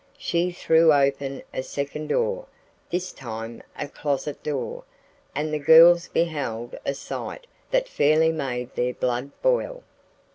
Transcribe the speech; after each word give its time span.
She 0.17 0.51
threw 0.51 0.91
open 0.91 1.43
a 1.53 1.61
second 1.61 2.07
door, 2.07 2.47
this 2.89 3.13
time 3.13 3.61
a 3.77 3.87
closet 3.87 4.41
door, 4.41 4.83
and 5.35 5.53
the 5.53 5.59
girls 5.59 6.07
beheld 6.07 6.75
a 6.83 6.95
sight 6.95 7.45
that 7.69 7.87
fairly 7.87 8.31
made 8.31 8.73
their 8.73 8.95
blood 8.95 9.29
boil. 9.43 9.83